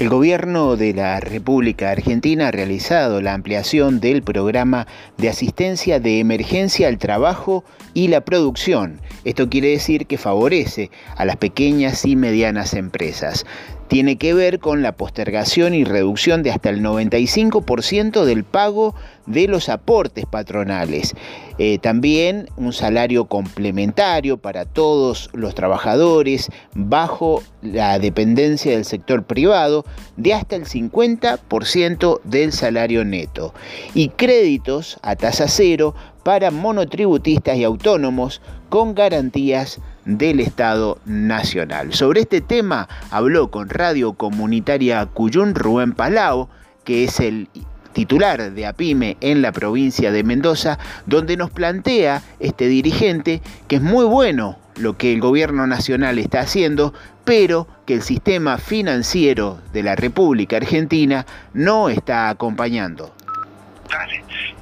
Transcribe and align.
El 0.00 0.08
gobierno 0.08 0.76
de 0.76 0.94
la 0.94 1.20
República 1.20 1.90
Argentina 1.90 2.48
ha 2.48 2.50
realizado 2.50 3.20
la 3.20 3.34
ampliación 3.34 4.00
del 4.00 4.22
programa 4.22 4.86
de 5.18 5.28
asistencia 5.28 6.00
de 6.00 6.20
emergencia 6.20 6.88
al 6.88 6.96
trabajo 6.96 7.64
y 7.92 8.08
la 8.08 8.22
producción. 8.22 8.98
Esto 9.26 9.50
quiere 9.50 9.68
decir 9.68 10.06
que 10.06 10.16
favorece 10.16 10.90
a 11.16 11.26
las 11.26 11.36
pequeñas 11.36 12.06
y 12.06 12.16
medianas 12.16 12.72
empresas 12.72 13.44
tiene 13.90 14.18
que 14.18 14.34
ver 14.34 14.60
con 14.60 14.82
la 14.82 14.92
postergación 14.92 15.74
y 15.74 15.82
reducción 15.82 16.44
de 16.44 16.52
hasta 16.52 16.70
el 16.70 16.80
95% 16.80 18.24
del 18.24 18.44
pago 18.44 18.94
de 19.26 19.48
los 19.48 19.68
aportes 19.68 20.26
patronales. 20.26 21.16
Eh, 21.58 21.78
también 21.78 22.48
un 22.56 22.72
salario 22.72 23.24
complementario 23.24 24.38
para 24.38 24.64
todos 24.64 25.28
los 25.32 25.56
trabajadores 25.56 26.50
bajo 26.72 27.42
la 27.62 27.98
dependencia 27.98 28.70
del 28.70 28.84
sector 28.84 29.24
privado 29.24 29.84
de 30.16 30.34
hasta 30.34 30.54
el 30.54 30.66
50% 30.66 32.20
del 32.22 32.52
salario 32.52 33.04
neto. 33.04 33.52
Y 33.92 34.10
créditos 34.10 35.00
a 35.02 35.16
tasa 35.16 35.48
cero 35.48 35.96
para 36.22 36.52
monotributistas 36.52 37.56
y 37.56 37.64
autónomos 37.64 38.40
con 38.68 38.94
garantías 38.94 39.80
del 40.04 40.40
Estado 40.40 40.98
Nacional. 41.04 41.92
Sobre 41.94 42.20
este 42.20 42.40
tema 42.40 42.88
habló 43.10 43.50
con 43.50 43.68
Radio 43.68 44.14
Comunitaria 44.14 45.04
Cuyún 45.06 45.54
Rubén 45.54 45.92
Palau, 45.92 46.48
que 46.84 47.04
es 47.04 47.20
el 47.20 47.48
titular 47.92 48.52
de 48.52 48.66
APIME 48.66 49.16
en 49.20 49.42
la 49.42 49.52
provincia 49.52 50.12
de 50.12 50.24
Mendoza, 50.24 50.78
donde 51.06 51.36
nos 51.36 51.50
plantea 51.50 52.22
este 52.38 52.68
dirigente 52.68 53.42
que 53.68 53.76
es 53.76 53.82
muy 53.82 54.04
bueno 54.04 54.58
lo 54.76 54.96
que 54.96 55.12
el 55.12 55.20
gobierno 55.20 55.66
nacional 55.66 56.18
está 56.18 56.40
haciendo, 56.40 56.94
pero 57.24 57.66
que 57.86 57.94
el 57.94 58.02
sistema 58.02 58.58
financiero 58.58 59.60
de 59.72 59.82
la 59.82 59.96
República 59.96 60.56
Argentina 60.56 61.26
no 61.52 61.88
está 61.88 62.30
acompañando. 62.30 63.14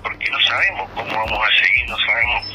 porque 0.02 0.30
no 0.30 0.40
sabemos 0.40 0.88
cómo 0.94 1.10
vamos 1.10 1.38
a 1.38 1.64
seguir, 1.64 1.88
no 1.88 1.96
sabemos, 1.98 2.47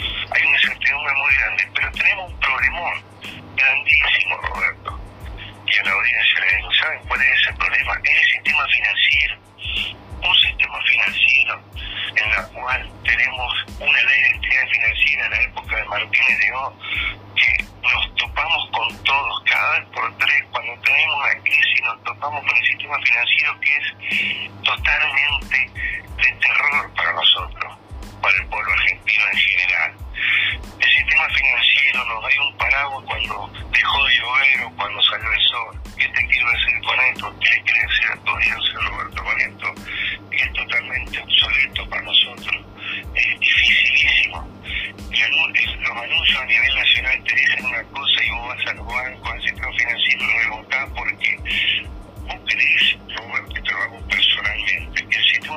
una 13.83 14.03
ley 14.03 14.21
de 14.21 14.29
entidad 14.29 14.67
financiera 14.67 15.25
en 15.25 15.31
la 15.31 15.41
época 15.41 15.75
de 15.75 15.85
Martínez 15.85 16.39
de 16.39 16.51
O, 16.53 16.73
que 17.35 17.65
nos 17.81 18.15
topamos 18.15 18.69
con 18.71 19.03
todos, 19.03 19.43
cada 19.45 19.79
vez 19.79 19.89
por 19.89 20.17
tres, 20.17 20.43
cuando 20.51 20.73
tenemos 20.81 21.17
una 21.17 21.43
crisis 21.43 21.81
nos 21.83 22.03
topamos 22.03 22.43
con 22.45 22.57
el 22.57 22.65
sistema 22.65 22.97
financiero 23.03 23.59
que 23.59 23.75
es 23.75 24.63
totalmente 24.63 25.71
de 26.17 26.31
terror 26.39 26.92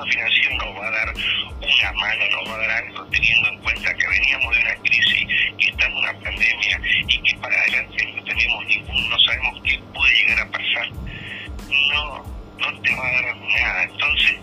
financiero 0.07 0.57
nos 0.57 0.81
va 0.81 0.87
a 0.87 0.91
dar 0.91 1.15
una 1.15 1.93
mano, 1.93 2.25
nos 2.31 2.51
va 2.51 2.55
a 2.55 2.59
dar 2.59 2.71
algo, 2.71 3.07
teniendo 3.07 3.49
en 3.49 3.59
cuenta 3.61 3.95
que 3.95 4.09
veníamos 4.09 4.55
de 4.55 4.63
una 4.63 4.75
crisis 4.77 5.27
y 5.59 5.71
estamos 5.71 5.99
en 5.99 6.11
una 6.11 6.21
pandemia 6.21 6.81
y 7.09 7.19
que 7.23 7.37
para 7.39 7.61
adelante 7.61 8.13
no 8.15 8.25
tenemos 8.25 8.67
ningún, 8.67 9.11
no 9.11 9.19
sabemos 9.21 9.63
qué 9.65 9.79
puede 9.95 10.15
llegar 10.17 10.41
a 10.41 10.51
pasar. 10.51 10.91
No, 11.93 12.25
no 12.59 12.81
te 12.81 12.95
va 12.95 13.09
a 13.09 13.13
dar 13.13 13.37
nada. 13.37 13.83
Entonces, 13.85 14.37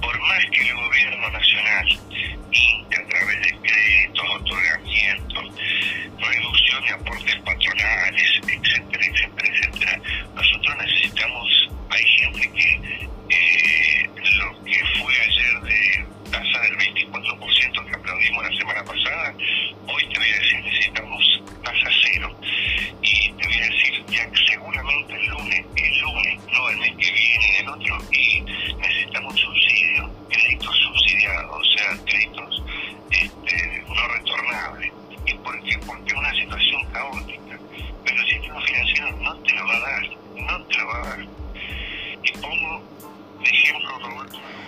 por 0.00 0.20
más 0.20 0.44
que 0.46 0.68
el 0.68 0.74
gobierno 0.74 1.30
nacional 1.30 2.00
24% 18.26 18.32
que 18.32 18.34
aplaudimos 18.34 18.44
la 18.44 18.58
semana 18.58 18.84
pasada, 18.84 19.36
hoy 19.88 20.08
te 20.12 20.18
voy 20.18 20.30
a 20.30 20.38
decir 20.38 20.92
tasa 20.94 21.05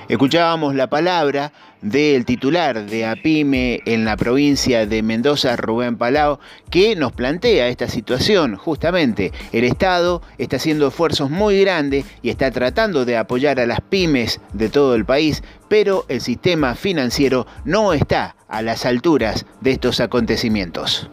Escuchábamos 0.08 0.74
la 0.74 0.86
palabra 0.86 1.52
del 1.82 2.24
titular 2.24 2.86
de 2.86 3.04
APIME 3.04 3.82
en 3.84 4.06
la 4.06 4.16
provincia 4.16 4.86
de 4.86 5.02
Mendoza, 5.02 5.54
Rubén 5.56 5.98
Palau, 5.98 6.38
que 6.70 6.96
nos 6.96 7.12
plantea 7.12 7.68
esta 7.68 7.88
situación. 7.88 8.56
Justamente, 8.56 9.32
el 9.52 9.64
Estado 9.64 10.22
está 10.38 10.56
haciendo 10.56 10.88
esfuerzos 10.88 11.30
muy 11.30 11.60
grandes 11.60 12.06
y 12.22 12.30
está 12.30 12.50
tratando 12.50 13.04
de 13.04 13.18
apoyar 13.18 13.60
a 13.60 13.66
las 13.66 13.82
pymes 13.82 14.40
de 14.54 14.70
todo 14.70 14.94
el 14.94 15.04
país, 15.04 15.42
pero 15.68 16.06
el 16.08 16.22
sistema 16.22 16.74
financiero 16.74 17.46
no 17.66 17.92
está 17.92 18.34
a 18.48 18.62
las 18.62 18.86
alturas 18.86 19.44
de 19.60 19.72
estos 19.72 20.00
acontecimientos. 20.00 21.10